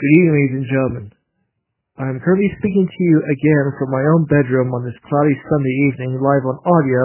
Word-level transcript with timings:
Good 0.00 0.16
evening, 0.16 0.32
ladies 0.32 0.56
and 0.56 0.70
gentlemen. 0.72 1.06
I 2.00 2.08
am 2.08 2.24
currently 2.24 2.48
speaking 2.56 2.88
to 2.88 3.00
you 3.04 3.20
again 3.20 3.66
from 3.76 3.92
my 3.92 4.00
own 4.16 4.24
bedroom 4.32 4.72
on 4.72 4.80
this 4.80 4.96
cloudy 5.04 5.36
Sunday 5.36 5.76
evening, 5.92 6.16
live 6.16 6.40
on 6.48 6.56
audio, 6.64 7.04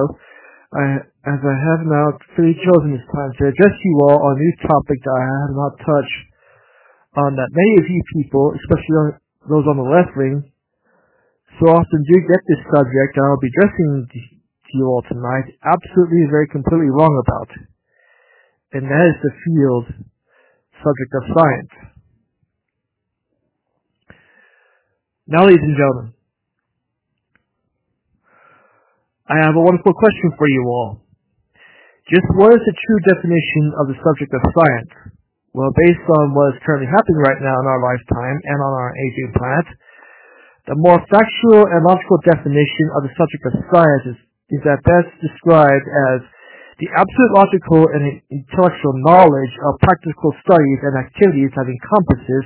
I, 0.72 0.84
as 1.28 1.42
I 1.44 1.56
have 1.60 1.84
now 1.84 2.16
freely 2.40 2.56
chosen 2.56 2.96
this 2.96 3.04
time 3.12 3.36
to 3.36 3.52
address 3.52 3.76
you 3.84 4.00
all 4.00 4.16
on 4.16 4.40
a 4.40 4.44
new 4.48 4.56
topic 4.64 4.96
that 5.04 5.12
I 5.12 5.28
have 5.28 5.56
not 5.60 5.84
touched 5.84 6.22
on 7.20 7.36
that 7.36 7.52
many 7.52 7.84
of 7.84 7.86
you 7.92 8.00
people, 8.16 8.56
especially 8.64 9.20
those 9.44 9.68
on 9.68 9.76
the 9.76 9.92
left 9.92 10.16
wing, 10.16 10.48
so 11.60 11.76
often 11.76 12.00
do 12.00 12.16
get 12.24 12.42
this 12.48 12.64
subject 12.72 13.20
I 13.20 13.28
will 13.28 13.44
be 13.44 13.52
addressing 13.60 14.08
to 14.08 14.72
you 14.72 14.88
all 14.88 15.04
tonight 15.12 15.52
absolutely 15.68 16.32
very 16.32 16.48
completely 16.48 16.96
wrong 16.96 17.12
about. 17.12 17.52
And 18.72 18.88
that 18.88 19.06
is 19.12 19.20
the 19.20 19.36
field 19.44 19.86
subject 20.80 21.12
of 21.12 21.24
science. 21.36 21.95
Now, 25.26 25.42
ladies 25.42 25.58
and 25.58 25.74
gentlemen, 25.74 26.14
I 29.26 29.42
have 29.42 29.58
a 29.58 29.66
wonderful 29.66 29.98
question 29.98 30.30
for 30.38 30.46
you 30.46 30.62
all. 30.70 31.02
Just 32.14 32.30
what 32.38 32.54
is 32.54 32.62
the 32.62 32.78
true 32.78 33.02
definition 33.10 33.74
of 33.82 33.90
the 33.90 33.98
subject 34.06 34.30
of 34.38 34.42
science? 34.54 35.18
Well, 35.58 35.74
based 35.82 36.06
on 36.06 36.38
what 36.38 36.54
is 36.54 36.62
currently 36.62 36.86
happening 36.94 37.26
right 37.26 37.42
now 37.42 37.58
in 37.58 37.66
our 37.66 37.82
lifetime 37.82 38.38
and 38.38 38.58
on 38.62 38.74
our 38.78 38.94
aging 38.94 39.34
planet, 39.34 39.68
the 40.70 40.78
more 40.78 41.02
factual 41.10 41.74
and 41.74 41.82
logical 41.90 42.22
definition 42.30 42.86
of 42.94 43.10
the 43.10 43.14
subject 43.18 43.44
of 43.50 43.54
science 43.74 44.06
is, 44.14 44.20
is 44.62 44.64
at 44.70 44.78
best 44.86 45.10
described 45.26 45.88
as 46.14 46.22
the 46.78 46.94
absolute 46.94 47.34
logical 47.34 47.82
and 47.98 48.22
intellectual 48.30 48.94
knowledge 49.02 49.54
of 49.74 49.82
practical 49.82 50.38
studies 50.46 50.86
and 50.86 51.02
activities 51.02 51.50
that 51.58 51.66
encompasses 51.66 52.46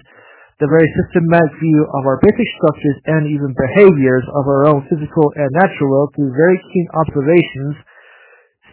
the 0.59 0.67
very 0.67 0.87
systematic 0.99 1.55
view 1.63 1.87
of 1.95 2.03
our 2.03 2.19
basic 2.19 2.47
structures 2.59 2.99
and 3.07 3.31
even 3.31 3.55
behaviors 3.55 4.27
of 4.35 4.43
our 4.43 4.67
own 4.67 4.83
physical 4.91 5.31
and 5.39 5.47
natural 5.55 5.87
world 5.87 6.11
through 6.15 6.35
very 6.35 6.59
keen 6.67 6.87
observations, 6.99 7.79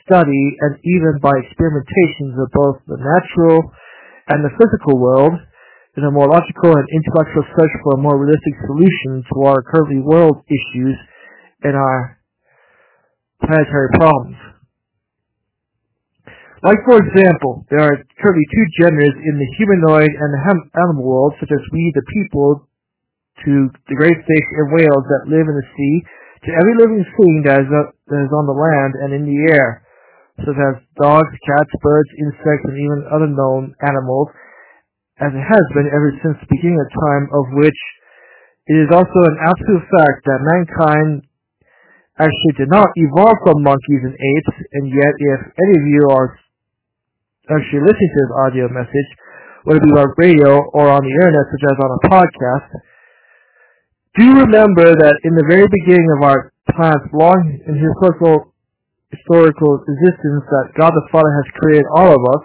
study, 0.02 0.46
and 0.66 0.82
even 0.82 1.22
by 1.22 1.30
experimentations 1.38 2.34
of 2.42 2.50
both 2.50 2.82
the 2.90 2.98
natural 2.98 3.70
and 4.34 4.42
the 4.42 4.50
physical 4.58 4.98
world 4.98 5.38
in 5.94 6.02
a 6.02 6.10
more 6.10 6.26
logical 6.26 6.74
and 6.74 6.86
intellectual 6.90 7.46
search 7.54 7.74
for 7.86 7.94
a 7.94 8.02
more 8.02 8.18
realistic 8.18 8.54
solution 8.66 9.22
to 9.30 9.46
our 9.46 9.62
currently 9.62 10.02
world 10.02 10.42
issues 10.50 10.98
and 11.62 11.78
our 11.78 12.18
planetary 13.46 13.88
problems. 13.94 14.55
Like, 16.64 16.80
for 16.88 16.96
example, 16.96 17.68
there 17.68 17.84
are 17.84 17.96
currently 18.16 18.46
two 18.48 18.66
genders 18.80 19.12
in 19.12 19.34
the 19.36 19.50
humanoid 19.60 20.08
and 20.08 20.30
the 20.32 20.42
animal 20.80 21.04
world, 21.04 21.34
such 21.36 21.52
as 21.52 21.60
we, 21.68 21.92
the 21.92 22.06
people, 22.16 22.64
to 23.44 23.68
the 23.92 23.96
great 24.00 24.16
fish 24.16 24.46
and 24.56 24.72
whales 24.72 25.04
that 25.04 25.28
live 25.28 25.44
in 25.44 25.56
the 25.56 25.68
sea, 25.76 25.94
to 26.48 26.50
every 26.56 26.74
living 26.80 27.04
thing 27.04 27.34
that 27.44 27.60
is, 27.60 27.68
uh, 27.68 27.92
that 28.08 28.20
is 28.24 28.32
on 28.32 28.48
the 28.48 28.56
land 28.56 28.92
and 29.04 29.10
in 29.12 29.28
the 29.28 29.38
air, 29.52 29.84
such 30.40 30.56
as 30.56 30.80
dogs, 30.96 31.28
cats, 31.44 31.72
birds, 31.84 32.08
insects, 32.24 32.64
and 32.64 32.80
even 32.80 33.04
other 33.12 33.28
known 33.28 33.76
animals, 33.84 34.32
as 35.20 35.36
it 35.36 35.44
has 35.44 35.64
been 35.76 35.88
ever 35.92 36.08
since 36.24 36.40
the 36.40 36.48
beginning 36.48 36.80
of 36.80 36.88
time, 36.88 37.24
of 37.36 37.44
which 37.60 37.80
it 38.72 38.76
is 38.80 38.90
also 38.96 39.20
an 39.28 39.38
absolute 39.44 39.84
fact 39.92 40.18
that 40.24 40.40
mankind 40.40 41.28
actually 42.16 42.54
did 42.56 42.72
not 42.72 42.88
evolve 42.96 43.36
from 43.44 43.60
monkeys 43.60 44.02
and 44.08 44.16
apes, 44.16 44.56
and 44.72 44.88
yet 44.88 45.14
if 45.36 45.40
any 45.52 45.74
of 45.76 45.84
you 45.84 46.02
are 46.08 46.32
actually 47.50 47.82
listening 47.86 48.10
to 48.10 48.20
this 48.26 48.34
audio 48.46 48.64
message, 48.70 49.10
whether 49.64 49.78
it 49.78 49.86
be 49.86 49.94
on 49.94 50.10
radio 50.18 50.62
or 50.74 50.90
on 50.90 51.02
the 51.02 51.12
internet, 51.14 51.46
such 51.50 51.64
as 51.70 51.76
on 51.78 51.90
a 51.90 52.00
podcast, 52.10 52.70
do 54.16 54.26
remember 54.48 54.96
that 54.96 55.16
in 55.28 55.36
the 55.36 55.46
very 55.46 55.68
beginning 55.68 56.08
of 56.16 56.24
our 56.24 56.52
planet's 56.72 57.06
long 57.12 57.60
and 57.68 57.76
historical 57.76 58.56
historical 59.12 59.78
existence 59.86 60.42
that 60.50 60.74
God 60.74 60.90
the 60.90 61.06
Father 61.14 61.30
has 61.30 61.46
created 61.62 61.86
all 61.94 62.10
of 62.10 62.22
us, 62.34 62.42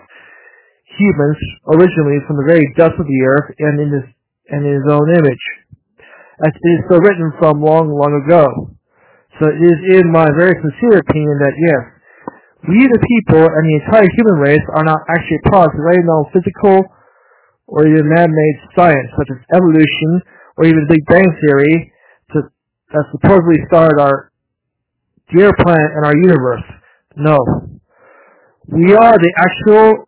humans, 0.99 1.39
originally 1.73 2.21
from 2.27 2.37
the 2.37 2.47
very 2.47 2.67
dust 2.77 2.93
of 2.99 3.07
the 3.07 3.21
earth 3.25 3.49
and 3.57 3.81
in 3.81 3.89
his 3.89 4.05
and 4.51 4.61
in 4.67 4.73
his 4.83 4.87
own 4.91 5.07
image. 5.15 5.45
As 6.43 6.51
it 6.51 6.67
is 6.75 6.81
so 6.89 6.97
written 6.99 7.31
from 7.39 7.63
long, 7.63 7.89
long 7.89 8.13
ago. 8.25 8.45
So 9.39 9.47
it 9.47 9.61
is 9.63 10.03
in 10.03 10.11
my 10.11 10.27
very 10.37 10.53
sincere 10.59 10.99
opinion 10.99 11.39
that 11.39 11.55
yes, 11.55 11.83
we 12.69 12.77
the 12.85 13.01
people 13.01 13.41
and 13.41 13.63
the 13.65 13.75
entire 13.81 14.05
human 14.05 14.37
race 14.37 14.65
are 14.77 14.85
not 14.85 15.01
actually 15.09 15.41
products 15.49 15.73
of 15.73 15.85
any 15.89 16.05
known 16.05 16.29
physical 16.29 16.85
or 17.65 17.87
even 17.87 18.05
man-made 18.05 18.57
science, 18.77 19.09
such 19.17 19.33
as 19.33 19.39
evolution 19.55 20.21
or 20.57 20.69
even 20.69 20.85
the 20.85 20.93
Big 20.93 21.03
Bang 21.09 21.25
Theory, 21.25 21.93
to, 22.35 22.45
that 22.93 23.05
supposedly 23.15 23.65
started 23.65 23.97
our 23.97 24.29
dear 25.33 25.49
planet 25.63 25.89
and 25.95 26.05
our 26.05 26.13
universe. 26.13 26.67
No. 27.15 27.39
We 28.69 28.93
are 28.93 29.15
the 29.17 29.33
actual, 29.41 30.05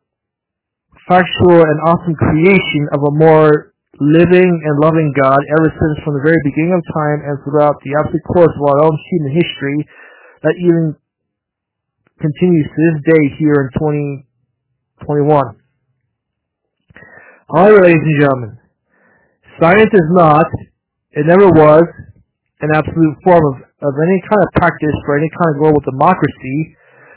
factual, 1.08 1.58
and 1.58 1.78
awesome 1.90 2.14
creation 2.14 2.92
of 2.94 3.02
a 3.02 3.14
more 3.18 3.74
living 3.98 4.52
and 4.52 4.74
loving 4.84 5.10
God 5.18 5.40
ever 5.58 5.70
since 5.74 5.96
from 6.06 6.18
the 6.18 6.26
very 6.26 6.42
beginning 6.46 6.78
of 6.78 6.82
time 6.94 7.20
and 7.26 7.36
throughout 7.42 7.82
the 7.82 7.98
absolute 7.98 8.26
course 8.30 8.54
of 8.54 8.64
our 8.68 8.80
own 8.86 8.96
human 9.10 9.32
history 9.42 9.80
that 10.44 10.54
even 10.60 10.94
continues 12.22 12.68
to 12.68 12.78
this 12.78 12.98
day 13.14 13.24
here 13.40 13.58
in 13.66 13.70
2021. 13.74 15.58
However, 17.54 17.84
ladies 17.84 18.02
and 18.02 18.22
gentlemen, 18.22 18.54
science 19.62 19.94
is 19.94 20.10
not, 20.14 20.46
it 21.12 21.26
never 21.26 21.50
was, 21.50 21.86
an 22.62 22.70
absolute 22.74 23.18
form 23.24 23.44
of, 23.54 23.56
of 23.84 23.94
any 23.98 24.20
kind 24.30 24.42
of 24.42 24.50
practice 24.56 24.98
for 25.06 25.18
any 25.18 25.30
kind 25.36 25.50
of 25.54 25.62
global 25.62 25.82
democracy, 25.84 26.76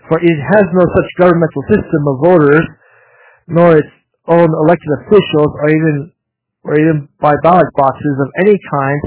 for 0.08 0.18
it 0.18 0.38
has 0.56 0.64
no 0.74 0.84
such 0.84 1.08
governmental 1.18 1.62
system 1.70 2.02
of 2.08 2.16
voters, 2.24 2.66
nor 3.46 3.78
its 3.78 3.92
own 4.26 4.48
elected 4.66 4.90
officials, 5.02 5.50
or 5.62 5.70
even 5.70 6.12
or 6.66 6.74
even 6.74 7.08
by 7.22 7.30
ballot 7.46 7.70
boxes 7.78 8.16
of 8.18 8.28
any 8.42 8.58
kind, 8.58 9.00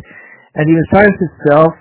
and 0.55 0.63
even 0.71 0.83
science 0.95 1.19
itself 1.19 1.75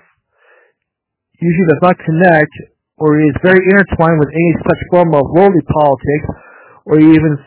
usually 1.39 1.67
does 1.71 1.79
not 1.81 1.95
connect 2.03 2.51
or 2.99 3.15
is 3.19 3.35
very 3.39 3.63
intertwined 3.63 4.19
with 4.19 4.31
any 4.31 4.53
such 4.67 4.81
form 4.91 5.15
of 5.15 5.23
worldly 5.31 5.63
politics 5.63 6.27
or 6.83 6.99
even 6.99 7.39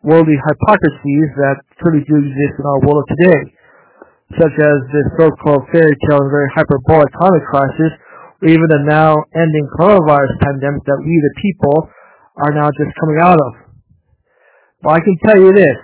worldly 0.00 0.40
hypocrisies 0.40 1.30
that 1.36 1.56
truly 1.80 2.00
do 2.08 2.16
exist 2.16 2.54
in 2.56 2.64
our 2.64 2.80
world 2.88 3.04
today, 3.12 3.40
such 4.40 4.56
as 4.56 4.76
this 4.90 5.06
so-called 5.20 5.68
fairy 5.68 5.96
tale 6.08 6.24
and 6.24 6.32
very 6.32 6.48
hyperbolic 6.56 7.12
climate 7.12 7.46
crisis, 7.52 7.92
or 8.40 8.48
even 8.48 8.66
the 8.72 8.82
now 8.88 9.12
ending 9.36 9.66
coronavirus 9.76 10.32
pandemic 10.40 10.82
that 10.88 11.00
we 11.04 11.12
the 11.12 11.34
people 11.44 11.92
are 12.40 12.52
now 12.56 12.68
just 12.72 12.92
coming 13.00 13.18
out 13.20 13.36
of. 13.36 13.52
But 14.82 14.90
I 14.96 15.00
can 15.00 15.16
tell 15.24 15.38
you 15.40 15.52
this, 15.52 15.78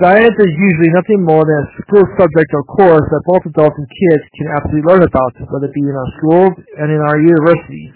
Science 0.00 0.32
is 0.40 0.52
usually 0.56 0.88
nothing 0.96 1.20
more 1.20 1.44
than 1.44 1.58
a 1.60 1.68
school 1.84 2.06
subject 2.16 2.48
or 2.56 2.64
course 2.64 3.04
that 3.12 3.28
both 3.28 3.44
adults 3.44 3.76
and 3.76 3.84
kids 3.84 4.24
can 4.40 4.48
absolutely 4.56 4.88
learn 4.88 5.04
about, 5.04 5.36
whether 5.52 5.68
it 5.68 5.76
be 5.76 5.84
in 5.84 5.92
our 5.92 6.10
schools 6.16 6.54
and 6.80 6.88
in 6.88 7.00
our 7.04 7.20
universities. 7.20 7.92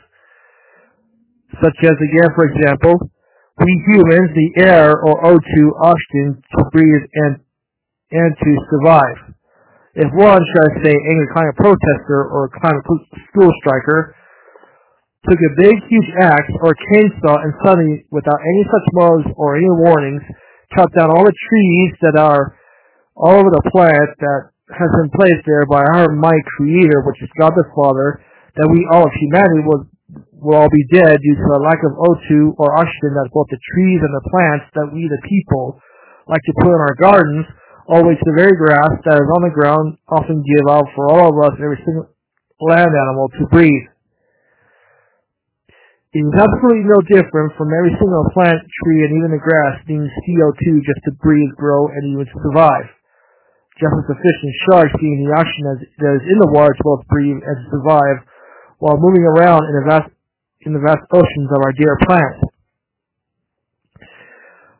Such 1.56 1.78
as, 1.88 1.96
again, 1.96 2.30
for 2.36 2.44
example, 2.52 3.00
we 3.64 3.72
humans, 3.88 4.28
the 4.36 4.68
air 4.68 4.92
or 4.92 5.24
O2 5.24 5.56
oxygen 5.80 6.36
to 6.36 6.60
breathe 6.68 7.06
and, 7.16 7.40
and 8.12 8.30
to 8.44 8.50
survive. 8.68 9.32
If 9.96 10.12
one, 10.12 10.44
should 10.52 10.64
I 10.68 10.72
say, 10.84 10.92
angry 10.92 11.28
climate 11.32 11.56
protester 11.56 12.28
or 12.28 12.52
climate 12.60 12.84
school 13.32 13.48
striker 13.64 14.12
took 15.24 15.40
a 15.40 15.52
big, 15.56 15.80
huge 15.88 16.10
axe 16.20 16.52
or 16.60 16.76
chainsaw 16.92 17.40
and 17.40 17.56
suddenly, 17.64 18.04
without 18.12 18.36
any 18.36 18.64
such 18.68 18.86
morals 18.92 19.24
or 19.40 19.56
any 19.56 19.72
warnings, 19.80 20.20
cut 20.76 20.92
down 20.92 21.08
all 21.08 21.24
the 21.24 21.40
trees 21.48 21.90
that 22.04 22.20
are 22.20 22.54
all 23.16 23.40
over 23.40 23.48
the 23.48 23.66
planet 23.72 24.12
that 24.20 24.52
has 24.76 24.90
been 25.00 25.10
placed 25.16 25.40
there 25.48 25.64
by 25.64 25.80
our 25.80 26.12
mighty 26.12 26.44
creator, 26.60 27.00
which 27.08 27.18
is 27.24 27.32
God 27.40 27.56
the 27.56 27.64
Father, 27.72 28.20
that 28.60 28.68
we 28.68 28.84
all 28.92 29.08
of 29.08 29.12
humanity 29.16 29.64
will 29.64 29.88
will 30.38 30.62
all 30.62 30.70
be 30.70 30.86
dead 30.94 31.18
due 31.18 31.34
to 31.34 31.48
a 31.58 31.64
lack 31.64 31.80
of 31.82 31.96
O2 31.96 32.54
or 32.60 32.78
oxygen 32.78 33.18
that 33.18 33.32
both 33.34 33.48
the 33.50 33.58
trees 33.74 34.00
and 34.04 34.14
the 34.14 34.26
plants 34.30 34.66
that 34.78 34.88
we 34.94 35.08
the 35.08 35.22
people 35.26 35.80
like 36.28 36.42
to 36.46 36.54
put 36.62 36.70
in 36.70 36.78
our 36.78 36.96
gardens, 37.00 37.46
all 37.88 38.04
the 38.04 38.14
the 38.14 38.36
very 38.36 38.54
grass 38.54 38.92
that 39.06 39.18
is 39.18 39.30
on 39.34 39.42
the 39.42 39.54
ground 39.54 39.98
often 40.10 40.44
give 40.44 40.66
out 40.70 40.86
for 40.94 41.10
all 41.10 41.32
of 41.32 41.36
us, 41.42 41.54
every 41.58 41.80
single 41.82 42.06
land 42.60 42.90
animal 42.90 43.26
to 43.38 43.46
breathe. 43.50 43.86
Is 46.16 46.32
absolutely 46.32 46.88
no 46.88 46.96
different 47.12 47.52
from 47.60 47.68
every 47.76 47.92
single 48.00 48.24
plant, 48.32 48.56
tree, 48.56 49.04
and 49.04 49.20
even 49.20 49.36
the 49.36 49.42
grass 49.42 49.84
needing 49.84 50.08
CO2 50.08 50.80
just 50.80 51.02
to 51.04 51.12
breathe, 51.20 51.52
grow, 51.60 51.92
and 51.92 52.08
even 52.08 52.24
to 52.24 52.36
survive. 52.40 52.88
Just 53.76 53.92
as 53.92 54.08
the 54.08 54.16
fish 54.24 54.38
and 54.40 54.54
sharks 54.64 54.96
needing 54.96 55.28
the 55.28 55.36
oxygen 55.36 55.76
that 55.76 56.16
is 56.16 56.24
in 56.24 56.40
the 56.40 56.48
water 56.56 56.72
to 56.72 56.84
both 56.88 57.04
breathe 57.12 57.36
and 57.36 57.68
survive 57.68 58.24
while 58.80 58.96
moving 58.96 59.28
around 59.28 59.60
in 59.68 59.74
the 59.76 59.84
vast, 59.84 60.08
in 60.64 60.72
the 60.72 60.80
vast 60.80 61.04
oceans 61.12 61.52
of 61.52 61.60
our 61.60 61.76
dear 61.76 61.92
planet. 62.08 62.48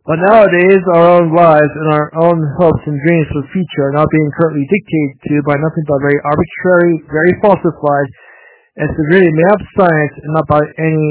But 0.09 0.25
nowadays, 0.33 0.81
our 0.97 1.21
own 1.21 1.37
lives 1.37 1.73
and 1.85 1.89
our 1.93 2.09
own 2.17 2.41
hopes 2.57 2.81
and 2.89 2.97
dreams 2.97 3.29
for 3.29 3.45
the 3.45 3.53
future 3.53 3.93
are 3.93 3.97
now 4.01 4.09
being 4.09 4.31
currently 4.41 4.65
dictated 4.73 5.21
to 5.21 5.35
by 5.45 5.61
nothing 5.61 5.85
but 5.85 6.01
very 6.01 6.17
arbitrary, 6.25 7.05
very 7.13 7.35
falsified, 7.45 8.09
and 8.77 8.89
severely 8.93 9.33
made 9.33 9.51
up 9.57 9.63
science 9.73 10.15
and 10.21 10.33
not 10.37 10.47
by 10.47 10.61
any 10.61 11.09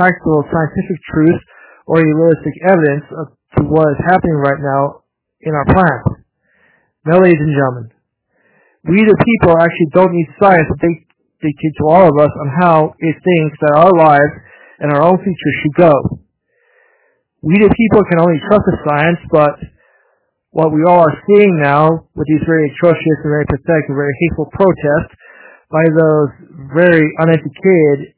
factual 0.00 0.40
scientific 0.48 0.98
truth 1.12 1.40
or 1.84 2.00
any 2.00 2.12
realistic 2.12 2.56
evidence 2.64 3.06
of, 3.20 3.26
to 3.56 3.60
what 3.68 3.84
is 3.92 4.00
happening 4.08 4.38
right 4.40 4.60
now 4.60 5.04
in 5.44 5.52
our 5.52 5.68
planet. 5.68 6.24
Now, 7.04 7.20
ladies 7.20 7.42
and 7.42 7.52
gentlemen, 7.52 7.92
we 8.88 8.98
the 9.04 9.18
people 9.18 9.58
actually 9.60 9.90
don't 9.92 10.14
need 10.14 10.28
science 10.40 10.66
to 10.66 10.76
dictate 10.80 11.74
to 11.78 11.84
all 11.86 12.08
of 12.08 12.16
us 12.16 12.32
on 12.32 12.48
how 12.58 12.76
it 12.98 13.16
thinks 13.20 13.56
that 13.60 13.76
our 13.76 13.94
lives 13.94 14.34
and 14.80 14.90
our 14.90 15.02
own 15.02 15.18
future 15.20 15.54
should 15.62 15.76
go. 15.76 15.94
We 17.42 17.58
the 17.58 17.70
people 17.70 18.02
can 18.08 18.22
only 18.22 18.38
trust 18.46 18.64
the 18.66 18.78
science, 18.86 19.20
but 19.30 19.58
what 20.54 20.70
we 20.70 20.86
all 20.86 21.02
are 21.02 21.18
seeing 21.26 21.58
now 21.58 22.06
with 22.14 22.26
these 22.30 22.46
very 22.46 22.70
atrocious 22.70 23.18
and 23.26 23.30
very 23.30 23.46
pathetic 23.50 23.90
and 23.90 23.98
very 23.98 24.14
hateful 24.14 24.46
protests 24.54 25.14
by 25.72 25.84
those 25.96 26.30
very 26.76 27.08
uneducated 27.24 28.12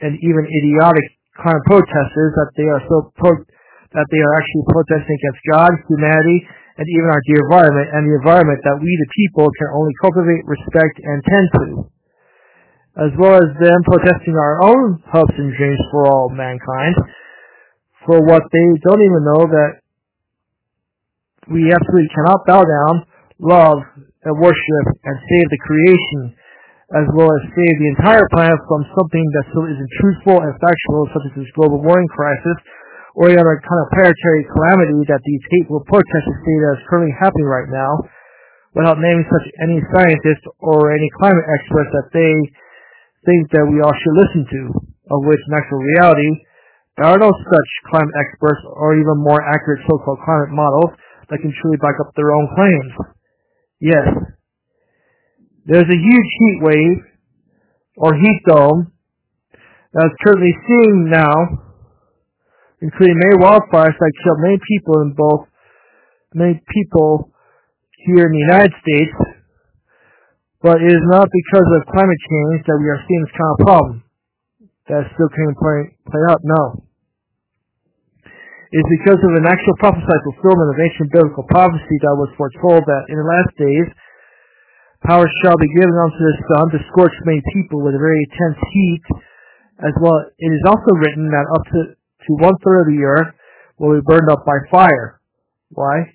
and 0.00 0.14
even 0.22 0.42
idiotic 0.46 1.06
kind 1.34 1.58
of 1.58 1.62
protesters 1.66 2.32
that 2.38 2.50
they 2.54 2.68
are 2.70 2.82
so 2.86 3.10
pro- 3.18 3.46
that 3.92 4.06
they 4.08 4.22
are 4.22 4.34
actually 4.38 4.64
protesting 4.70 5.16
against 5.18 5.42
God, 5.50 5.70
humanity, 5.90 6.38
and 6.78 6.86
even 6.88 7.10
our 7.12 7.22
dear 7.28 7.42
environment 7.44 7.88
and 7.92 8.02
the 8.08 8.16
environment 8.16 8.60
that 8.64 8.78
we 8.80 8.88
the 8.88 9.10
people 9.12 9.50
can 9.52 9.68
only 9.76 9.92
cultivate, 10.00 10.42
respect, 10.48 10.96
and 11.02 11.18
tend 11.26 11.46
to. 11.58 11.66
As 12.96 13.12
well 13.16 13.36
as 13.36 13.48
them 13.60 13.80
protesting 13.84 14.36
our 14.36 14.56
own 14.64 15.02
hopes 15.10 15.36
and 15.36 15.52
dreams 15.52 15.80
for 15.90 16.08
all 16.08 16.28
mankind 16.32 16.96
for 18.06 18.20
what 18.24 18.42
they 18.52 18.66
don't 18.84 19.04
even 19.04 19.22
know 19.24 19.42
that 19.48 19.72
we 21.50 21.72
absolutely 21.72 22.10
cannot 22.14 22.46
bow 22.46 22.62
down, 22.62 22.94
love, 23.40 23.78
and 23.96 24.34
worship, 24.38 24.86
and 25.04 25.16
save 25.18 25.46
the 25.50 25.58
creation, 25.58 26.36
as 26.92 27.08
well 27.16 27.32
as 27.32 27.42
save 27.56 27.76
the 27.80 27.92
entire 27.96 28.26
planet 28.36 28.60
from 28.68 28.84
something 28.92 29.26
that 29.32 29.48
still 29.48 29.64
isn't 29.64 29.92
truthful 30.00 30.38
and 30.44 30.52
factual, 30.60 31.08
such 31.12 31.24
as 31.28 31.34
this 31.40 31.52
global 31.56 31.80
warming 31.80 32.10
crisis, 32.12 32.58
or 33.16 33.32
any 33.32 33.40
other 33.40 33.60
kind 33.64 33.80
of 33.80 33.88
planetary 33.96 34.44
calamity 34.52 35.00
that 35.08 35.20
these 35.24 35.44
hateful 35.56 35.80
protesters 35.88 36.38
say 36.44 36.56
that 36.60 36.76
is 36.80 36.88
currently 36.88 37.12
happening 37.16 37.48
right 37.48 37.68
now, 37.68 37.92
without 38.76 39.00
naming 39.00 39.24
such 39.28 39.46
any 39.64 39.80
scientists 39.92 40.44
or 40.60 40.92
any 40.92 41.08
climate 41.20 41.44
experts 41.44 41.92
that 41.92 42.08
they 42.12 42.32
think 43.28 43.48
that 43.52 43.68
we 43.68 43.80
all 43.84 43.92
should 43.92 44.16
listen 44.16 44.44
to, 44.48 44.62
of 45.12 45.20
which 45.28 45.40
in 45.44 45.52
actual 45.52 45.80
reality, 45.96 46.32
there 46.96 47.08
are 47.08 47.20
no 47.20 47.32
such 47.32 47.70
climate 47.88 48.16
experts 48.20 48.60
or 48.68 48.96
even 48.96 49.16
more 49.24 49.40
accurate 49.40 49.80
so-called 49.88 50.20
climate 50.24 50.52
models 50.52 50.92
that 51.28 51.40
can 51.40 51.52
truly 51.60 51.80
back 51.80 51.96
up 52.00 52.12
their 52.16 52.32
own 52.36 52.48
claims. 52.52 52.92
Yes, 53.80 54.06
there's 55.66 55.86
a 55.86 56.00
huge 56.00 56.30
heat 56.38 56.58
wave 56.62 56.98
or 57.96 58.14
heat 58.14 58.40
dome 58.46 58.92
that 59.92 60.06
is 60.06 60.16
currently 60.24 60.54
seeing 60.66 61.10
now, 61.10 61.34
including 62.80 63.16
many 63.18 63.36
wildfires 63.38 63.94
that 63.94 64.12
killed 64.24 64.40
many 64.40 64.58
people 64.66 65.02
in 65.02 65.14
both 65.14 65.46
many 66.34 66.60
people 66.72 67.30
here 68.08 68.26
in 68.26 68.32
the 68.32 68.44
United 68.48 68.72
States, 68.82 69.14
but 70.62 70.80
it 70.82 70.90
is 70.90 71.04
not 71.12 71.28
because 71.28 71.68
of 71.76 71.92
climate 71.92 72.22
change 72.26 72.64
that 72.66 72.78
we 72.80 72.88
are 72.88 73.00
seeing 73.06 73.22
this 73.22 73.36
kind 73.36 73.52
of 73.52 73.58
problem 73.62 73.96
that 74.88 75.06
still 75.14 75.30
can 75.30 75.54
play, 75.54 75.78
play 76.10 76.22
out? 76.30 76.40
No. 76.42 76.82
It's 78.72 78.90
because 78.98 79.20
of 79.20 79.32
an 79.36 79.46
actual 79.46 79.76
prophesied 79.78 80.22
fulfillment 80.32 80.68
of 80.72 80.78
ancient 80.80 81.08
biblical 81.12 81.44
prophecy 81.44 81.96
that 82.02 82.16
was 82.16 82.32
foretold 82.40 82.82
that 82.88 83.04
in 83.12 83.20
the 83.20 83.28
last 83.28 83.52
days, 83.60 83.88
power 85.04 85.26
shall 85.42 85.58
be 85.58 85.70
given 85.74 85.96
unto 85.98 86.22
the 86.22 86.36
sun 86.54 86.70
to 86.70 86.78
scorch 86.92 87.14
many 87.26 87.42
people 87.54 87.82
with 87.82 87.94
a 87.94 88.02
very 88.02 88.22
intense 88.26 88.58
heat, 88.72 89.04
as 89.82 89.94
well. 90.00 90.22
It 90.38 90.52
is 90.52 90.64
also 90.66 90.94
written 91.02 91.30
that 91.30 91.46
up 91.50 91.64
to, 91.66 91.80
to 91.98 92.30
one 92.38 92.54
third 92.62 92.86
of 92.86 92.88
the 92.94 93.02
earth 93.02 93.34
will 93.78 93.98
be 93.98 94.06
burned 94.06 94.30
up 94.30 94.46
by 94.46 94.58
fire. 94.70 95.20
Why? 95.70 96.14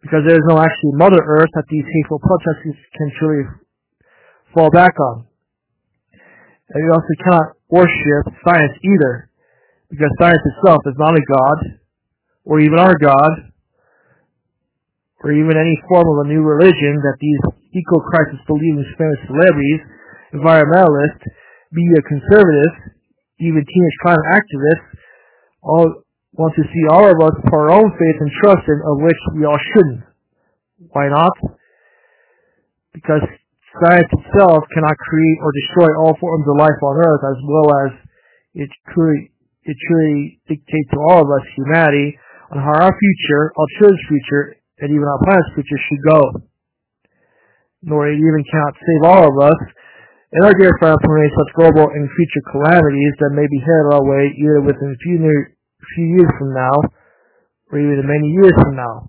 Because 0.00 0.24
there 0.24 0.38
is 0.38 0.46
no 0.48 0.56
actually 0.56 0.94
Mother 0.94 1.20
Earth 1.20 1.50
that 1.54 1.68
these 1.68 1.84
hateful 1.84 2.20
protesters 2.22 2.78
can 2.96 3.10
truly 3.18 3.44
fall 4.54 4.70
back 4.70 4.94
on. 5.00 5.26
And 6.70 6.84
you 6.84 6.90
also 6.92 7.14
cannot 7.24 7.48
worship 7.68 8.24
science 8.46 8.76
either, 8.80 9.30
because 9.90 10.08
science 10.20 10.40
itself 10.44 10.80
is 10.86 10.94
not 10.96 11.16
a 11.16 11.24
god, 11.28 11.58
or 12.44 12.60
even 12.60 12.78
our 12.78 12.96
God, 12.96 13.52
or 15.24 15.34
even 15.34 15.58
any 15.58 15.76
form 15.90 16.06
of 16.06 16.26
a 16.26 16.30
new 16.30 16.42
religion 16.42 16.94
that 17.02 17.18
these 17.18 17.42
eco-crisis 17.74 18.38
believing 18.46 18.86
famous 18.94 19.20
celebrities, 19.26 19.82
environmentalists, 20.34 21.24
media 21.72 22.00
conservatives, 22.06 22.98
even 23.42 23.62
teenage 23.62 23.98
climate 24.02 24.28
activists, 24.30 24.88
all 25.62 25.86
want 26.38 26.54
to 26.54 26.62
see 26.70 26.84
all 26.90 27.06
of 27.06 27.18
us 27.18 27.34
pour 27.50 27.66
our 27.66 27.82
own 27.82 27.90
faith 27.98 28.18
and 28.20 28.30
trust 28.42 28.62
in, 28.68 28.78
of 28.86 29.02
which 29.02 29.20
we 29.34 29.42
all 29.44 29.58
shouldn't. 29.74 30.02
Why 30.94 31.10
not? 31.10 31.34
Because 32.94 33.26
Science 33.78 34.10
itself 34.10 34.64
cannot 34.74 34.96
create 34.96 35.38
or 35.38 35.52
destroy 35.52 35.90
all 36.00 36.16
forms 36.18 36.46
of 36.48 36.56
life 36.58 36.80
on 36.82 36.98
Earth, 36.98 37.22
as 37.22 37.38
well 37.46 37.68
as 37.86 37.90
it 38.58 38.70
truly, 38.90 39.30
it 39.62 39.76
truly 39.86 40.40
dictates 40.48 40.90
to 40.96 40.98
all 40.98 41.22
of 41.22 41.30
us, 41.30 41.44
humanity, 41.54 42.18
on 42.50 42.58
how 42.58 42.74
our 42.74 42.94
future, 42.96 43.52
our 43.54 43.68
children's 43.78 44.02
future, 44.08 44.57
and 44.80 44.88
even 44.90 45.06
our 45.06 45.22
planet's 45.26 45.54
future 45.54 45.80
should 45.88 46.02
go. 46.06 46.20
Nor 47.82 48.10
it 48.10 48.18
even 48.18 48.42
cannot 48.50 48.74
save 48.78 49.02
all 49.06 49.24
of 49.26 49.36
us, 49.38 49.60
and 50.34 50.44
our 50.44 50.54
dear 50.58 50.74
friend 50.78 50.98
from 51.00 51.14
any 51.18 51.32
such 51.32 51.56
global 51.56 51.86
and 51.88 52.04
future 52.04 52.44
calamities 52.52 53.14
that 53.22 53.32
may 53.32 53.48
be 53.48 53.62
headed 53.62 53.96
our 53.96 54.04
way 54.04 54.28
either 54.36 54.60
within 54.60 54.92
a 54.92 55.00
few, 55.00 55.16
near, 55.18 55.56
few 55.94 56.06
years 56.20 56.32
from 56.36 56.52
now, 56.52 56.76
or 57.72 57.80
even 57.80 58.04
many 58.04 58.28
years 58.36 58.52
from 58.60 58.76
now. 58.76 59.08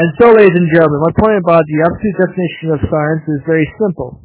And 0.00 0.08
so, 0.16 0.32
ladies 0.32 0.54
and 0.54 0.70
gentlemen, 0.72 1.02
my 1.02 1.14
point 1.18 1.36
about 1.42 1.66
the 1.66 1.78
absolute 1.84 2.16
definition 2.22 2.68
of 2.72 2.80
science 2.86 3.24
is 3.26 3.42
very 3.44 3.66
simple. 3.76 4.24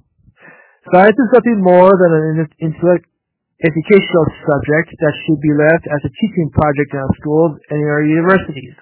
Science 0.93 1.17
is 1.17 1.29
nothing 1.33 1.59
more 1.65 1.89
than 1.97 2.11
an 2.13 2.47
intellect 2.61 3.09
educational 3.65 4.27
subject 4.45 4.93
that 4.93 5.13
should 5.25 5.41
be 5.41 5.53
left 5.57 5.85
as 5.89 6.01
a 6.05 6.11
teaching 6.13 6.49
project 6.53 6.89
in 6.93 6.99
our 7.01 7.13
schools 7.17 7.53
and 7.73 7.81
in 7.81 7.89
our 7.89 8.05
universities. 8.05 8.77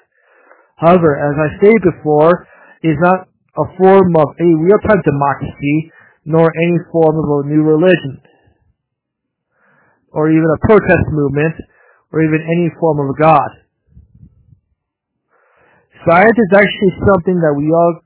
However, 0.76 1.16
as 1.16 1.36
I 1.40 1.48
stated 1.64 1.84
before, 1.96 2.48
it 2.84 2.92
is 2.92 3.00
not 3.00 3.32
a 3.56 3.66
form 3.80 4.12
of 4.20 4.28
a 4.36 4.50
real-time 4.60 5.02
democracy, 5.08 5.92
nor 6.26 6.52
any 6.52 6.80
form 6.92 7.16
of 7.16 7.28
a 7.32 7.48
new 7.48 7.64
religion, 7.64 8.20
or 10.12 10.30
even 10.30 10.44
a 10.44 10.66
protest 10.68 11.06
movement, 11.12 11.56
or 12.12 12.22
even 12.24 12.42
any 12.44 12.68
form 12.80 13.00
of 13.00 13.08
a 13.16 13.18
god. 13.20 13.50
Science 16.04 16.36
is 16.36 16.52
actually 16.52 16.94
something 17.08 17.40
that 17.40 17.56
we 17.56 17.72
all 17.72 18.04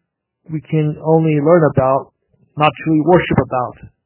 we 0.51 0.61
can 0.61 0.95
only 1.03 1.35
learn 1.41 1.63
about, 1.73 2.13
not 2.55 2.71
truly 2.85 3.01
worship 3.03 3.39
about. 3.41 3.96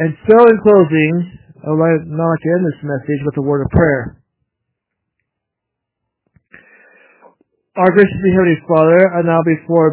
And 0.00 0.16
so, 0.24 0.36
in 0.48 0.56
closing, 0.64 1.12
I 1.60 1.68
would 1.76 2.08
not 2.08 2.24
like 2.32 2.40
to 2.40 2.50
end 2.56 2.64
this 2.64 2.80
message 2.88 3.20
with 3.20 3.36
a 3.36 3.44
word 3.44 3.60
of 3.60 3.68
prayer. 3.68 4.16
Our 7.76 7.92
gracious 7.92 8.24
Heavenly 8.32 8.56
Father, 8.64 9.12
I 9.12 9.20
now 9.20 9.44
before 9.44 9.92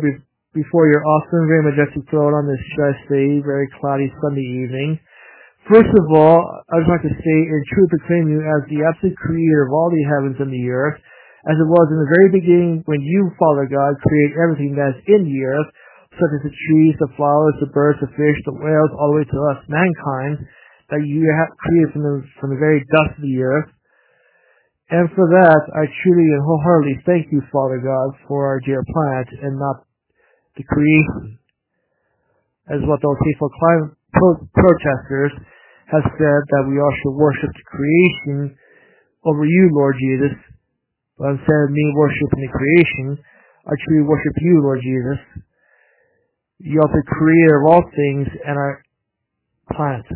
before 0.56 0.88
your 0.88 1.04
awesome, 1.04 1.52
very 1.52 1.64
majestic 1.70 2.08
throne 2.08 2.32
on 2.34 2.48
this 2.48 2.64
say, 3.12 3.44
very 3.44 3.68
cloudy 3.84 4.08
Sunday 4.24 4.48
evening. 4.64 4.96
First 5.68 5.92
of 5.92 6.06
all, 6.16 6.40
I 6.72 6.74
would 6.80 6.88
like 6.88 7.04
to 7.04 7.12
say 7.12 7.38
and 7.52 7.62
truly 7.68 7.92
proclaim 8.00 8.26
you 8.32 8.40
as 8.40 8.64
the 8.72 8.88
absolute 8.88 9.18
creator 9.20 9.68
of 9.68 9.76
all 9.76 9.92
the 9.92 10.08
heavens 10.08 10.40
and 10.40 10.48
the 10.50 10.72
earth, 10.72 11.04
as 11.52 11.60
it 11.60 11.68
was 11.68 11.88
in 11.92 12.00
the 12.00 12.12
very 12.16 12.30
beginning 12.32 12.82
when 12.88 13.04
you, 13.04 13.28
Father 13.36 13.68
God, 13.68 14.00
created 14.08 14.40
everything 14.40 14.72
that 14.80 14.96
is 14.96 15.04
in 15.12 15.28
the 15.28 15.40
earth, 15.44 15.68
such 16.18 16.34
as 16.38 16.44
the 16.44 16.56
trees, 16.70 16.94
the 17.00 17.14
flowers, 17.16 17.56
the 17.62 17.72
birds, 17.72 18.02
the 18.02 18.12
fish, 18.18 18.38
the 18.46 18.58
whales, 18.58 18.92
all 18.98 19.14
the 19.14 19.18
way 19.22 19.28
to 19.30 19.40
us, 19.54 19.60
mankind, 19.70 20.42
that 20.90 21.06
you 21.06 21.24
have 21.30 21.50
created 21.62 21.94
from 21.94 22.04
the, 22.04 22.16
from 22.42 22.50
the 22.52 22.62
very 22.62 22.82
dust 22.92 23.18
of 23.18 23.24
the 23.24 23.38
earth. 23.42 23.70
And 24.90 25.12
for 25.12 25.28
that, 25.28 25.62
I 25.76 25.84
truly 26.02 26.28
and 26.32 26.44
wholeheartedly 26.44 26.98
thank 27.04 27.28
you, 27.32 27.44
Father 27.52 27.84
God, 27.84 28.16
for 28.28 28.48
our 28.48 28.60
dear 28.64 28.80
planet 28.88 29.28
and 29.44 29.60
not 29.60 29.84
the 30.56 30.64
creation. 30.64 31.40
As 32.72 32.80
what 32.88 33.00
those 33.04 33.20
hateful 33.20 33.52
climate 33.52 33.92
pro- 34.16 34.48
protesters 34.56 35.34
have 35.92 36.08
said 36.20 36.42
that 36.52 36.68
we 36.68 36.80
all 36.80 36.96
should 37.04 37.16
worship 37.16 37.52
the 37.52 37.68
creation 37.68 38.56
over 39.24 39.44
you, 39.44 39.72
Lord 39.76 39.96
Jesus, 40.00 40.36
but 41.20 41.36
instead 41.36 41.62
of 41.68 41.72
me 41.72 41.84
worshiping 41.96 42.48
the 42.48 42.52
creation, 42.52 43.20
I 43.68 43.76
truly 43.84 44.08
worship 44.08 44.36
you, 44.40 44.64
Lord 44.64 44.80
Jesus. 44.80 45.20
You 46.60 46.82
are 46.82 46.90
the 46.90 47.06
creator 47.06 47.62
of 47.62 47.66
all 47.70 47.84
things 47.86 48.28
and 48.34 48.58
our 48.58 48.82
planet. 49.74 50.10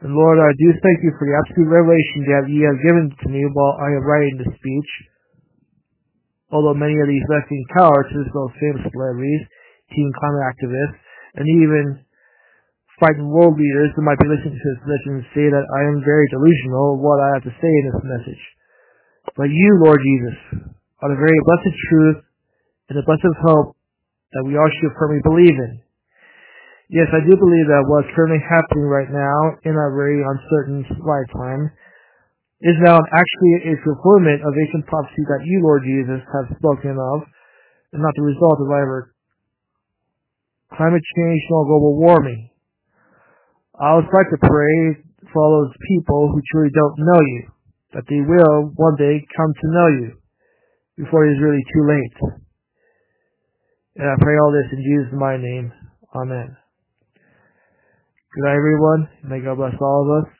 And 0.00 0.16
Lord, 0.16 0.38
I 0.38 0.54
do 0.56 0.68
thank 0.80 1.02
you 1.02 1.12
for 1.18 1.26
the 1.28 1.36
absolute 1.36 1.68
revelation 1.68 2.20
that 2.30 2.48
you 2.48 2.64
have 2.64 2.80
given 2.80 3.10
to 3.10 3.26
me 3.28 3.42
while 3.52 3.76
I 3.76 3.90
am 3.98 4.06
writing 4.06 4.38
this 4.38 4.54
speech. 4.56 4.90
Although 6.48 6.78
many 6.78 6.96
of 6.98 7.10
these 7.10 7.26
left-wing 7.28 7.66
cowards, 7.76 8.10
as 8.10 8.26
famous 8.32 8.86
celebrities, 8.88 9.44
teen 9.92 10.10
climate 10.16 10.46
activists, 10.46 10.98
and 11.36 11.46
even 11.46 11.84
fighting 12.98 13.28
world 13.28 13.58
leaders 13.58 13.92
that 13.96 14.06
might 14.06 14.18
be 14.18 14.28
listening 14.30 14.56
to 14.56 14.68
this 14.72 14.84
message 14.84 15.24
say 15.34 15.46
that 15.48 15.66
I 15.66 15.80
am 15.88 16.04
very 16.04 16.26
delusional 16.30 16.96
of 16.96 17.02
what 17.02 17.18
I 17.18 17.28
have 17.34 17.44
to 17.48 17.54
say 17.58 17.72
in 17.72 17.84
this 17.90 18.02
message. 18.04 18.42
But 19.36 19.48
you, 19.50 19.68
Lord 19.84 20.00
Jesus, 20.00 20.36
are 21.00 21.10
the 21.12 21.20
very 21.20 21.40
blessed 21.44 21.76
truth 21.88 22.20
and 22.88 22.96
the 22.98 23.06
blessed 23.06 23.36
hope 23.46 23.79
that 24.32 24.44
we 24.46 24.54
all 24.54 24.70
should 24.80 24.94
firmly 24.98 25.20
believe 25.24 25.58
in. 25.58 25.82
Yes, 26.90 27.06
I 27.14 27.22
do 27.22 27.34
believe 27.38 27.66
that 27.70 27.86
what's 27.86 28.10
currently 28.18 28.42
happening 28.42 28.90
right 28.90 29.10
now 29.10 29.58
in 29.62 29.78
our 29.78 29.94
very 29.94 30.18
uncertain 30.22 30.82
lifetime 31.06 31.70
is 32.60 32.76
now 32.82 32.98
actually 32.98 33.72
a 33.72 33.80
fulfillment 33.86 34.42
of 34.42 34.52
ancient 34.52 34.84
prophecy 34.90 35.22
that 35.30 35.46
you, 35.46 35.62
Lord 35.62 35.86
Jesus, 35.86 36.18
have 36.18 36.50
spoken 36.58 36.98
of, 36.98 37.18
and 37.94 38.02
not 38.02 38.12
the 38.18 38.26
result 38.26 38.58
of 38.58 38.68
either 38.70 39.14
climate 40.74 41.02
change 41.16 41.42
nor 41.50 41.66
global 41.66 41.94
warming. 41.98 42.50
I 43.78 43.94
would 43.96 44.10
like 44.12 44.28
to 44.28 44.40
pray 44.42 45.02
for 45.32 45.38
all 45.42 45.62
those 45.62 45.74
people 45.88 46.28
who 46.28 46.42
truly 46.52 46.70
don't 46.74 46.98
know 46.98 47.20
you, 47.22 47.42
that 47.94 48.04
they 48.10 48.20
will 48.20 48.74
one 48.76 48.96
day 48.98 49.24
come 49.30 49.52
to 49.54 49.66
know 49.70 49.88
you 49.88 50.08
before 50.98 51.24
it 51.26 51.32
is 51.32 51.42
really 51.42 51.64
too 51.70 51.84
late. 51.86 52.49
And 53.96 54.06
I 54.08 54.14
pray 54.22 54.38
all 54.38 54.52
this 54.52 54.70
in 54.72 54.82
Jesus' 54.82 55.12
name. 55.12 55.72
Amen. 56.14 56.56
Good 58.34 58.44
night, 58.44 58.56
everyone. 58.56 59.08
May 59.24 59.40
God 59.40 59.56
bless 59.56 59.74
all 59.80 60.06
of 60.06 60.24
us, 60.24 60.32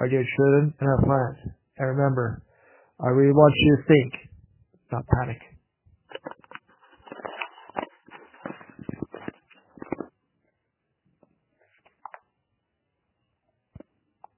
our 0.00 0.08
dear 0.08 0.24
children, 0.36 0.72
and 0.80 0.88
our 0.88 1.02
plants. 1.04 1.54
And 1.76 1.88
remember, 1.88 2.42
I 2.98 3.08
really 3.08 3.32
want 3.32 3.52
you 3.56 3.76
to 3.76 3.82
think, 3.84 4.12
not 4.90 5.04
panic. 5.20 5.40